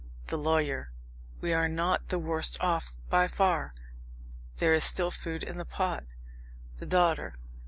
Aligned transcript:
THE 0.29 0.37
LAWYER. 0.39 0.89
We 1.41 1.53
are 1.53 1.67
not 1.67 2.09
the 2.09 2.17
worst 2.17 2.57
off 2.59 2.97
by 3.11 3.27
far. 3.27 3.75
There 4.57 4.73
is 4.73 4.83
still 4.83 5.11
food 5.11 5.43
in 5.43 5.59
the 5.59 5.63
pot. 5.65 6.05
THE 6.77 6.87
DAUGHTER. 6.87 7.35